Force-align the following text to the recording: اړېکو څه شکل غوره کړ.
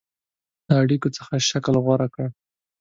اړېکو 0.79 1.07
څه 1.15 1.21
شکل 1.49 1.75
غوره 1.83 2.07
کړ. 2.13 2.27